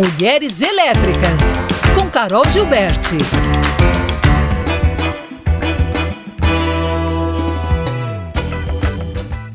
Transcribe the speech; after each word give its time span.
Mulheres 0.00 0.62
Elétricas, 0.62 1.60
com 1.94 2.08
Carol 2.08 2.42
Gilberti. 2.48 3.18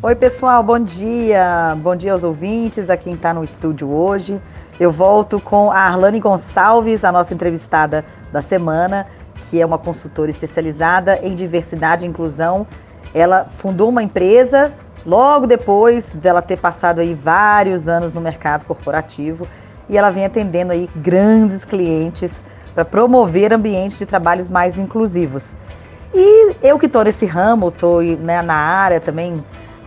Oi, 0.03 0.13
pessoal, 0.13 0.61
bom 0.61 0.77
dia. 0.77 1.75
Bom 1.81 1.95
dia 1.95 2.11
aos 2.11 2.23
ouvintes, 2.23 2.91
a 2.91 2.95
quem 2.95 3.13
está 3.13 3.33
no 3.33 3.43
estúdio 3.43 3.91
hoje. 3.91 4.39
Eu 4.79 4.91
volto 4.91 5.39
com 5.39 5.71
a 5.71 5.79
Arlane 5.79 6.19
Gonçalves, 6.19 7.03
a 7.03 7.11
nossa 7.11 7.33
entrevistada 7.33 8.05
da 8.31 8.43
semana, 8.43 9.07
que 9.49 9.59
é 9.59 9.65
uma 9.65 9.79
consultora 9.79 10.29
especializada 10.29 11.17
em 11.23 11.33
diversidade 11.33 12.05
e 12.05 12.07
inclusão. 12.07 12.67
Ela 13.15 13.47
fundou 13.57 13.89
uma 13.89 14.03
empresa 14.03 14.71
logo 15.03 15.47
depois 15.47 16.05
dela 16.13 16.43
ter 16.43 16.59
passado 16.59 16.99
aí 16.99 17.15
vários 17.15 17.87
anos 17.87 18.13
no 18.13 18.21
mercado 18.21 18.63
corporativo 18.65 19.47
e 19.89 19.97
ela 19.97 20.09
vem 20.09 20.25
atendendo 20.25 20.71
aí 20.71 20.89
grandes 20.95 21.63
clientes 21.63 22.31
para 22.73 22.83
promover 22.83 23.53
ambientes 23.53 23.97
de 23.97 24.05
trabalhos 24.05 24.49
mais 24.49 24.77
inclusivos. 24.77 25.49
E 26.13 26.55
eu 26.61 26.77
que 26.79 26.85
estou 26.85 27.03
nesse 27.03 27.25
ramo, 27.25 27.69
estou 27.69 28.01
né, 28.01 28.41
na 28.41 28.55
área 28.55 28.99
também 28.99 29.33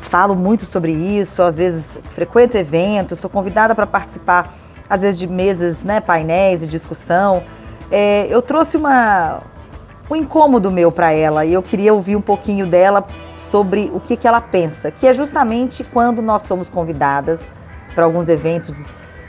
falo 0.00 0.34
muito 0.34 0.64
sobre 0.64 0.92
isso, 0.92 1.42
às 1.42 1.56
vezes 1.56 1.84
frequento 2.14 2.56
eventos, 2.56 3.18
sou 3.18 3.28
convidada 3.28 3.74
para 3.74 3.86
participar, 3.86 4.54
às 4.88 5.00
vezes, 5.02 5.18
de 5.18 5.26
mesas, 5.26 5.82
né, 5.82 6.00
painéis 6.00 6.60
de 6.60 6.66
discussão. 6.66 7.42
É, 7.90 8.26
eu 8.30 8.40
trouxe 8.40 8.76
uma, 8.76 9.42
um 10.10 10.16
incômodo 10.16 10.70
meu 10.70 10.90
para 10.90 11.12
ela 11.12 11.44
e 11.44 11.52
eu 11.52 11.62
queria 11.62 11.92
ouvir 11.92 12.16
um 12.16 12.20
pouquinho 12.20 12.66
dela 12.66 13.06
sobre 13.50 13.90
o 13.94 14.00
que, 14.00 14.16
que 14.16 14.26
ela 14.26 14.40
pensa, 14.40 14.90
que 14.90 15.06
é 15.06 15.14
justamente 15.14 15.84
quando 15.84 16.20
nós 16.20 16.42
somos 16.42 16.68
convidadas 16.68 17.40
para 17.94 18.04
alguns 18.04 18.28
eventos 18.28 18.74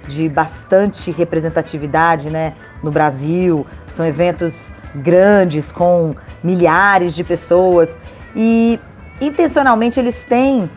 de 0.08 0.28
bastante 0.28 1.12
representatividade 1.12 2.30
né, 2.30 2.54
no 2.82 2.92
Brasil, 2.92 3.66
são 3.96 4.06
eventos 4.06 4.74
grandes 4.96 5.72
com 5.72 6.16
milhares 6.44 7.14
de 7.14 7.24
pessoas 7.24 7.90
e 8.36 8.80
intencionalmente 9.22 10.00
eles 10.00 10.22
têm 10.24 10.70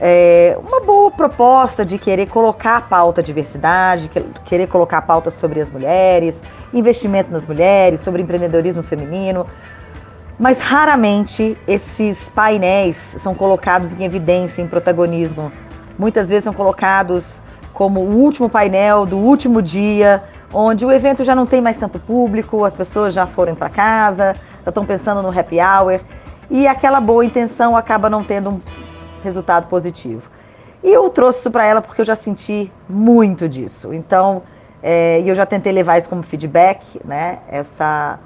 é, 0.00 0.56
uma 0.62 0.80
boa 0.80 1.10
proposta 1.10 1.84
de 1.84 1.98
querer 1.98 2.28
colocar 2.28 2.76
a 2.76 2.80
pauta 2.80 3.22
diversidade, 3.22 4.10
querer 4.44 4.68
colocar 4.68 4.98
a 4.98 5.02
pauta 5.02 5.30
sobre 5.30 5.60
as 5.60 5.68
mulheres, 5.70 6.40
investimentos 6.72 7.30
nas 7.30 7.44
mulheres, 7.44 8.00
sobre 8.00 8.22
empreendedorismo 8.22 8.82
feminino. 8.82 9.44
Mas 10.38 10.58
raramente 10.60 11.56
esses 11.66 12.16
painéis 12.28 12.96
são 13.22 13.34
colocados 13.34 13.92
em 13.98 14.04
evidência, 14.04 14.62
em 14.62 14.68
protagonismo. 14.68 15.50
Muitas 15.98 16.28
vezes 16.28 16.44
são 16.44 16.54
colocados 16.54 17.24
como 17.78 18.00
o 18.00 18.16
último 18.16 18.50
painel 18.50 19.06
do 19.06 19.16
último 19.16 19.62
dia, 19.62 20.20
onde 20.52 20.84
o 20.84 20.90
evento 20.90 21.22
já 21.22 21.32
não 21.32 21.46
tem 21.46 21.60
mais 21.60 21.76
tanto 21.76 22.00
público, 22.00 22.64
as 22.64 22.74
pessoas 22.74 23.14
já 23.14 23.24
foram 23.24 23.54
para 23.54 23.70
casa, 23.70 24.34
já 24.64 24.68
estão 24.68 24.84
pensando 24.84 25.22
no 25.22 25.28
happy 25.28 25.58
hour 25.60 26.00
e 26.50 26.66
aquela 26.66 27.00
boa 27.00 27.24
intenção 27.24 27.76
acaba 27.76 28.10
não 28.10 28.24
tendo 28.24 28.50
um 28.50 28.60
resultado 29.22 29.68
positivo. 29.68 30.22
E 30.82 30.90
eu 30.90 31.08
trouxe 31.08 31.38
isso 31.38 31.52
para 31.52 31.64
ela 31.64 31.80
porque 31.80 32.00
eu 32.00 32.04
já 32.04 32.16
senti 32.16 32.72
muito 32.88 33.48
disso. 33.48 33.94
Então, 33.94 34.42
é, 34.82 35.22
eu 35.24 35.36
já 35.36 35.46
tentei 35.46 35.70
levar 35.70 35.98
isso 35.98 36.08
como 36.08 36.24
feedback, 36.24 37.00
né? 37.04 37.38
Essa 37.48 38.18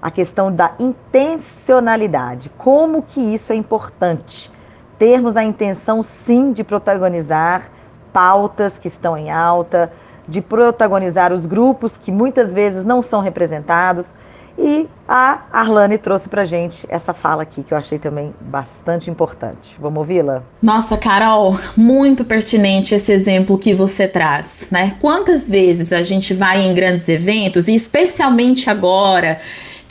a 0.00 0.10
questão 0.12 0.52
da 0.52 0.74
intencionalidade. 0.78 2.50
Como 2.56 3.02
que 3.02 3.20
isso 3.20 3.52
é 3.52 3.56
importante? 3.56 4.52
Termos 4.96 5.36
a 5.36 5.42
intenção, 5.42 6.04
sim, 6.04 6.52
de 6.52 6.62
protagonizar 6.62 7.68
pautas 8.12 8.74
que 8.78 8.88
estão 8.88 9.16
em 9.16 9.30
alta, 9.30 9.92
de 10.28 10.40
protagonizar 10.40 11.32
os 11.32 11.46
grupos 11.46 11.96
que 11.96 12.12
muitas 12.12 12.52
vezes 12.52 12.84
não 12.84 13.02
são 13.02 13.20
representados. 13.20 14.14
E 14.58 14.86
a 15.08 15.40
Arlane 15.50 15.96
trouxe 15.96 16.28
pra 16.28 16.44
gente 16.44 16.86
essa 16.90 17.14
fala 17.14 17.42
aqui 17.42 17.62
que 17.62 17.72
eu 17.72 17.78
achei 17.78 17.98
também 17.98 18.34
bastante 18.38 19.10
importante. 19.10 19.74
Vamos 19.80 20.00
ouvi-la? 20.00 20.42
Nossa, 20.60 20.96
Carol, 20.98 21.56
muito 21.74 22.22
pertinente 22.22 22.94
esse 22.94 23.10
exemplo 23.10 23.56
que 23.56 23.72
você 23.72 24.06
traz, 24.06 24.68
né? 24.70 24.96
Quantas 25.00 25.48
vezes 25.48 25.90
a 25.90 26.02
gente 26.02 26.34
vai 26.34 26.60
em 26.60 26.74
grandes 26.74 27.08
eventos 27.08 27.66
e 27.66 27.74
especialmente 27.74 28.68
agora 28.68 29.40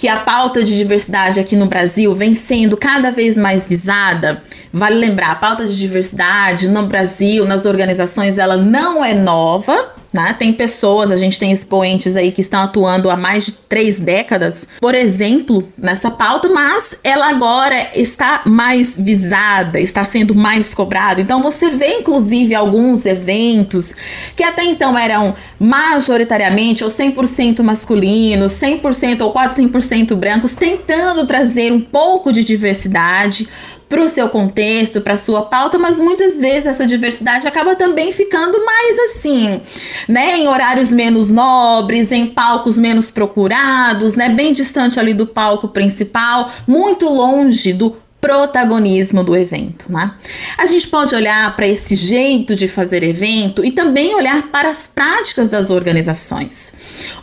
que 0.01 0.07
a 0.07 0.17
pauta 0.17 0.63
de 0.63 0.75
diversidade 0.75 1.39
aqui 1.39 1.56
no 1.56 1.67
Brasil 1.67 2.16
vem 2.16 2.34
sendo 2.34 2.75
cada 2.75 3.12
vez 3.12 3.38
mais 3.38 3.67
visada. 3.67 4.41
Vale 4.73 4.95
lembrar, 4.95 5.29
a 5.29 5.35
pauta 5.35 5.63
de 5.63 5.78
diversidade 5.78 6.67
no 6.69 6.88
Brasil, 6.88 7.45
nas 7.45 7.67
organizações, 7.67 8.40
ela 8.40 8.57
não 8.57 9.06
é 9.06 9.13
nova, 9.13 9.94
né? 10.11 10.35
Tem 10.38 10.51
pessoas, 10.51 11.09
a 11.09 11.16
gente 11.16 11.39
tem 11.39 11.51
expoentes 11.51 12.16
aí 12.16 12.31
que 12.31 12.41
estão 12.41 12.61
atuando 12.61 13.09
há 13.09 13.16
mais 13.16 13.45
de 13.45 13.51
três 13.53 13.99
décadas, 13.99 14.67
por 14.79 14.94
exemplo, 14.94 15.67
nessa 15.77 16.11
pauta, 16.11 16.49
mas 16.49 16.99
ela 17.03 17.29
agora 17.29 17.89
está 17.95 18.41
mais 18.45 18.97
visada, 18.97 19.79
está 19.79 20.03
sendo 20.03 20.35
mais 20.35 20.73
cobrada. 20.73 21.22
Então 21.22 21.41
você 21.41 21.69
vê, 21.69 21.99
inclusive, 21.99 22.53
alguns 22.53 23.05
eventos 23.05 23.95
que 24.35 24.44
até 24.44 24.63
então 24.66 24.97
eram 24.97 25.33
majoritariamente 25.59 26.83
ou 26.83 26.89
100% 26.89 27.61
masculinos, 27.61 28.53
100% 28.53 29.22
ou 29.22 29.31
quase 29.31 29.61
100% 29.61 30.16
brancos, 30.16 30.55
tentando 30.55 31.25
trazer 31.25 31.72
um 31.72 31.79
pouco 31.79 32.33
de 32.33 32.43
diversidade 32.43 33.47
para 33.91 34.02
o 34.02 34.09
seu 34.09 34.29
contexto, 34.29 35.02
para 35.02 35.18
sua 35.18 35.41
pauta, 35.41 35.78
mas 35.78 36.00
muitas 36.00 36.40
vezes 36.40 36.66
essa 36.66 36.88
diversidade 36.88 37.46
acaba 37.46 37.75
também 37.75 38.13
ficando 38.13 38.66
mais 38.66 38.97
assim, 39.00 39.62
né, 40.07 40.38
em 40.38 40.47
horários 40.47 40.94
menos 40.94 41.29
nobres, 41.29 42.09
em 42.09 42.28
palcos 42.28 42.78
menos 42.78 43.12
procurados, 43.12 44.16
né, 44.16 44.29
bem 44.29 44.53
distante 44.53 44.97
ali 44.97 45.13
do 45.13 45.28
palco 45.28 45.68
principal, 45.68 46.53
muito 46.66 47.09
longe 47.09 47.74
do 47.74 47.94
protagonismo 48.22 49.24
do 49.24 49.36
evento, 49.36 49.92
né? 49.92 50.14
A 50.56 50.68
gente 50.68 50.88
pode 50.88 51.16
olhar 51.16 51.54
para 51.56 51.68
esse 51.68 51.96
jeito 51.96 52.56
de 52.56 52.68
fazer 52.68 53.02
evento 53.02 53.66
e 53.66 53.72
também 53.72 54.14
olhar 54.14 54.44
para 54.50 54.70
as 54.70 54.86
práticas 54.86 55.50
das 55.50 55.72
organizações. 55.72 56.72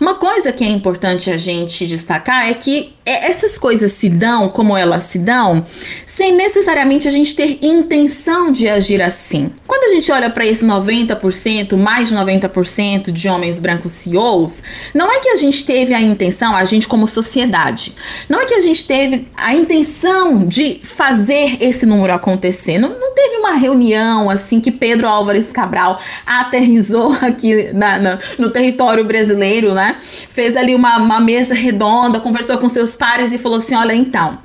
Uma 0.01 0.17
coisa 0.17 0.53
que 0.53 0.65
é 0.65 0.69
importante 0.69 1.31
a 1.31 1.39
gente 1.39 1.87
destacar 1.87 2.51
é 2.51 2.55
que 2.55 2.93
essas 3.07 3.57
coisas 3.57 3.93
se 3.93 4.11
dão 4.11 4.49
como 4.51 4.77
elas 4.77 5.05
se 5.05 5.19
dão, 5.19 5.65
sem 6.05 6.35
necessariamente 6.35 7.09
a 7.09 7.11
gente 7.11 7.35
ter 7.35 7.59
intenção 7.63 8.53
de 8.53 8.69
agir 8.69 9.01
assim. 9.01 9.51
Quando 9.67 9.85
a 9.85 9.95
gente 9.95 10.11
olha 10.13 10.29
para 10.29 10.45
esse 10.45 10.65
90%, 10.65 11.77
mais 11.77 12.11
de 12.11 12.15
90% 12.15 13.11
de 13.11 13.29
homens 13.29 13.61
brancos 13.61 13.93
CEOs, 13.93 14.63
não 14.93 15.11
é 15.11 15.21
que 15.21 15.29
a 15.31 15.37
gente 15.37 15.65
teve 15.65 15.95
a 15.95 16.03
intenção, 16.03 16.55
a 16.55 16.65
gente 16.65 16.87
como 16.87 17.09
sociedade, 17.09 17.95
não 18.29 18.41
é 18.41 18.47
que 18.47 18.55
a 18.55 18.61
gente 18.61 18.85
teve 18.87 19.27
a 19.37 19.55
intenção 19.55 20.47
de 20.47 20.81
fazer 20.88 21.59
esse 21.60 21.84
número 21.84 22.12
acontecer. 22.12 22.78
Não, 22.78 22.88
não 22.88 23.15
teve 23.15 23.37
uma 23.37 23.53
reunião 23.53 24.31
assim 24.31 24.60
que 24.60 24.71
Pedro 24.71 25.06
Álvares 25.06 25.53
Cabral 25.53 26.00
aterrizou 26.26 27.12
aqui 27.21 27.72
na, 27.72 27.99
na, 27.99 28.19
no 28.38 28.50
território 28.50 29.04
brasileiro, 29.04 29.75
né? 29.75 29.97
Fez 30.00 30.56
ali 30.56 30.75
uma, 30.75 30.97
uma 30.97 31.21
mesa 31.21 31.54
redonda, 31.54 32.21
conversou 32.21 32.59
com 32.59 32.69
seus 32.69 32.97
pares 32.97 33.32
e 33.32 33.38
falou 33.38 33.59
assim: 33.59 33.75
olha, 33.75 33.94
então 33.94 34.38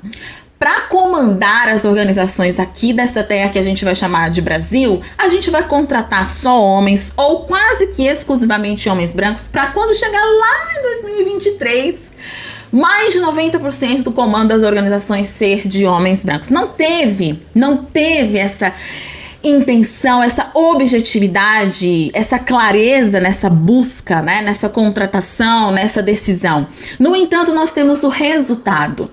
para 0.58 0.82
comandar 0.82 1.68
as 1.68 1.84
organizações 1.84 2.58
aqui 2.58 2.92
dessa 2.92 3.22
terra 3.22 3.50
que 3.50 3.58
a 3.58 3.62
gente 3.62 3.84
vai 3.84 3.94
chamar 3.94 4.30
de 4.30 4.40
Brasil, 4.40 5.02
a 5.18 5.28
gente 5.28 5.50
vai 5.50 5.62
contratar 5.62 6.26
só 6.26 6.58
homens 6.62 7.12
ou 7.18 7.40
quase 7.40 7.88
que 7.88 8.06
exclusivamente 8.06 8.88
homens 8.88 9.14
brancos 9.14 9.44
para 9.44 9.66
quando 9.66 9.94
chegar 9.94 10.24
lá 10.24 10.78
em 10.78 10.82
2023 10.82 12.12
mais 12.74 13.14
de 13.14 13.20
90% 13.20 14.02
do 14.02 14.10
comando 14.10 14.48
das 14.48 14.64
organizações 14.64 15.28
ser 15.28 15.68
de 15.68 15.86
homens 15.86 16.24
brancos. 16.24 16.50
Não 16.50 16.66
teve, 16.66 17.40
não 17.54 17.84
teve 17.84 18.36
essa 18.36 18.74
intenção, 19.44 20.20
essa 20.20 20.50
objetividade, 20.52 22.10
essa 22.12 22.36
clareza 22.36 23.20
nessa 23.20 23.48
busca, 23.48 24.20
né, 24.20 24.42
nessa 24.42 24.68
contratação, 24.68 25.70
nessa 25.70 26.02
decisão. 26.02 26.66
No 26.98 27.14
entanto, 27.14 27.54
nós 27.54 27.72
temos 27.72 28.02
o 28.02 28.08
resultado. 28.08 29.08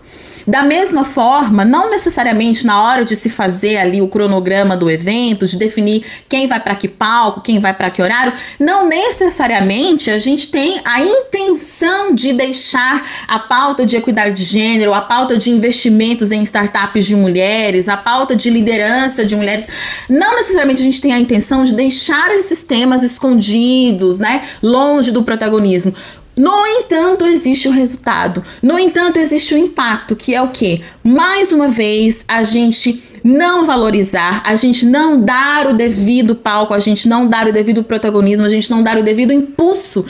Da 0.48 0.64
mesma 0.64 1.04
forma, 1.04 1.64
não 1.64 1.90
necessariamente 1.90 2.66
na 2.66 2.82
hora 2.84 3.06
de 3.06 3.16
se 3.16 3.30
fazer 3.30 3.78
ali 3.78 4.02
o 4.02 4.08
cronograma 4.08 4.76
do 4.76 4.90
evento, 4.90 5.46
de 5.46 5.58
definir 5.58 6.04
quem 6.28 6.48
vai 6.48 6.60
para 6.60 6.76
que 6.76 6.88
palco, 6.88 7.42
quem 7.42 7.60
vai 7.60 7.74
para 7.74 7.90
que 7.90 8.02
horário, 8.02 8.34
não 8.60 8.88
necessariamente 8.88 10.10
a 10.10 10.18
gente 10.18 10.50
tem 10.50 10.82
a 10.84 11.02
intenção 11.02 12.14
de 12.16 12.34
deixar 12.34 13.08
a 13.28 13.40
pauta 13.40 13.86
de 13.86 13.96
equidade 13.96 14.36
de 14.36 14.44
gênero, 14.44 14.94
a 14.94 15.02
pauta 15.02 15.38
de 15.38 15.50
investimentos 15.50 16.32
em 16.32 16.42
startups 16.44 17.06
de 17.06 17.16
mulheres, 17.16 17.88
a 17.88 17.98
pauta 17.98 18.36
de 18.36 18.50
liderança 18.50 19.26
de 19.26 19.36
mulheres, 19.36 19.68
não 20.10 20.36
necessariamente 20.36 20.82
a 20.82 20.86
gente 20.86 21.02
tem 21.02 21.14
a 21.14 21.20
intenção 21.20 21.64
de 21.64 21.74
deixar 21.74 22.32
esses 22.32 22.64
temas 22.64 23.04
escondidos, 23.04 24.20
né, 24.20 24.44
longe 24.62 25.12
do 25.12 25.24
protagonismo. 25.24 25.94
No 26.42 26.66
entanto, 26.66 27.24
existe 27.24 27.68
o 27.68 27.72
resultado. 27.72 28.44
No 28.64 28.80
entanto, 28.80 29.20
existe 29.20 29.54
o 29.54 29.58
impacto, 29.60 30.16
que 30.16 30.34
é 30.34 30.42
o 30.42 30.48
que? 30.48 30.84
Mais 31.04 31.52
uma 31.52 31.68
vez, 31.68 32.26
a 32.28 32.42
gente 32.42 33.04
não 33.24 33.64
valorizar, 33.64 34.42
a 34.44 34.56
gente 34.56 34.84
não 34.84 35.22
dar 35.22 35.68
o 35.68 35.74
devido 35.76 36.34
palco, 36.34 36.74
a 36.74 36.80
gente 36.80 37.08
não 37.08 37.30
dar 37.30 37.48
o 37.48 37.54
devido 37.54 37.84
protagonismo, 37.84 38.44
a 38.44 38.50
gente 38.50 38.72
não 38.72 38.82
dar 38.82 38.98
o 38.98 39.04
devido 39.04 39.32
impulso 39.32 40.04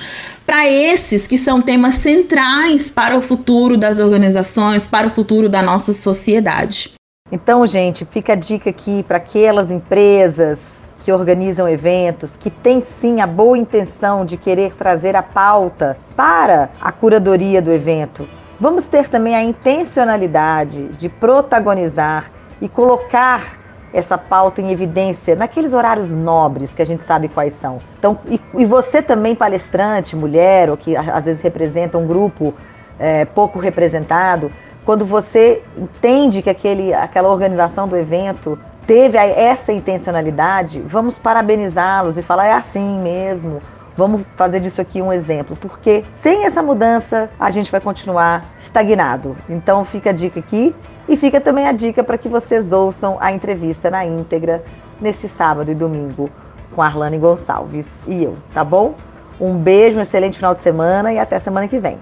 para 0.46 0.66
esses 0.72 1.28
que 1.28 1.38
são 1.38 1.62
temas 1.62 1.96
centrais 1.96 2.90
para 2.90 3.18
o 3.18 3.22
futuro 3.22 3.76
das 3.76 4.00
organizações, 4.00 4.88
para 4.88 5.08
o 5.08 5.10
futuro 5.10 5.50
da 5.50 5.62
nossa 5.62 5.92
sociedade. 5.92 6.94
Então, 7.30 7.68
gente, 7.68 8.06
fica 8.06 8.32
a 8.32 8.38
dica 8.38 8.70
aqui 8.70 9.04
para 9.04 9.18
aquelas 9.18 9.70
empresas 9.70 10.60
que 11.02 11.12
organizam 11.12 11.68
eventos, 11.68 12.32
que 12.40 12.50
têm 12.50 12.82
sim 12.82 13.22
a 13.22 13.28
boa 13.28 13.58
intenção 13.58 14.26
de 14.26 14.38
querer 14.38 14.76
trazer 14.76 15.16
a 15.16 15.24
pauta 15.24 15.98
para 16.16 16.70
a 16.80 16.92
curadoria 16.92 17.62
do 17.62 17.72
evento. 17.72 18.28
Vamos 18.60 18.88
ter 18.88 19.10
também 19.10 19.36
a 19.36 19.42
intencionalidade 19.42 20.90
de 20.90 21.10
protagonizar 21.10 22.32
e 22.62 22.70
colocar 22.70 23.60
essa 23.94 24.18
pauta 24.18 24.62
em 24.62 24.72
evidência 24.72 25.36
naqueles 25.36 25.74
horários 25.74 26.12
nobres 26.12 26.72
que 26.72 26.82
a 26.82 26.86
gente 26.86 27.04
sabe 27.04 27.28
quais 27.28 27.54
são. 27.60 27.80
Então, 28.00 28.20
e, 28.26 28.40
e 28.58 28.66
você 28.66 29.02
também, 29.02 29.36
palestrante, 29.36 30.16
mulher, 30.16 30.70
ou 30.70 30.78
que 30.78 30.96
às 30.96 31.26
vezes 31.26 31.42
representa 31.42 31.98
um 31.98 32.08
grupo 32.08 32.54
é, 33.00 33.26
pouco 33.26 33.60
representado, 33.60 34.52
quando 34.86 35.06
você 35.06 35.64
entende 35.78 36.42
que 36.42 36.50
aquele, 36.50 36.94
aquela 36.94 37.30
organização 37.30 37.88
do 37.88 37.98
evento 37.98 38.58
teve 38.86 39.18
essa 39.18 39.72
intencionalidade, 39.72 40.80
vamos 40.82 41.20
parabenizá-los 41.20 42.18
e 42.18 42.22
falar 42.22 42.48
é 42.48 42.54
assim 42.54 43.00
mesmo. 43.02 43.60
Vamos 43.96 44.22
fazer 44.38 44.62
disso 44.62 44.80
aqui 44.80 45.02
um 45.02 45.12
exemplo, 45.12 45.56
porque 45.56 46.04
sem 46.16 46.46
essa 46.46 46.64
mudança 46.64 47.30
a 47.40 47.52
gente 47.52 47.70
vai 47.70 47.82
continuar 47.82 48.44
estagnado. 48.58 49.36
Então 49.50 49.84
fica 49.84 50.12
a 50.12 50.14
dica 50.14 50.40
aqui 50.40 50.74
e 51.10 51.18
fica 51.18 51.42
também 51.42 51.68
a 51.68 51.74
dica 51.74 52.04
para 52.04 52.18
que 52.18 52.30
vocês 52.30 52.72
ouçam 52.72 53.18
a 53.20 53.32
entrevista 53.32 53.90
na 53.90 54.06
íntegra 54.06 54.64
neste 55.00 55.28
sábado 55.28 55.70
e 55.70 55.76
domingo 55.76 56.30
com 56.74 56.82
Arlane 56.82 57.18
Gonçalves 57.18 57.86
e 58.08 58.24
eu, 58.24 58.34
tá 58.54 58.64
bom? 58.64 58.96
Um 59.40 59.58
beijo, 59.58 60.00
um 60.00 60.02
excelente 60.02 60.38
final 60.38 60.56
de 60.56 60.62
semana 60.62 61.12
e 61.12 61.20
até 61.20 61.38
semana 61.38 61.68
que 61.68 61.78
vem. 61.78 61.98